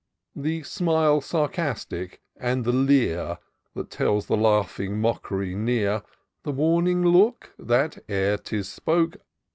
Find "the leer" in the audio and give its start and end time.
2.65-3.37